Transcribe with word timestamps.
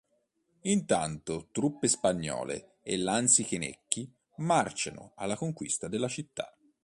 Intanto 0.61 1.49
truppe 1.51 1.87
spagnole 1.87 2.77
e 2.81 2.97
lanzichenecchi 2.97 4.11
marciano 4.37 5.11
alla 5.17 5.35
conquista 5.35 5.87
della 5.87 6.07
città. 6.07 6.57